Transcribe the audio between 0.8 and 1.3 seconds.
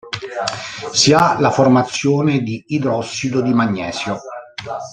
Si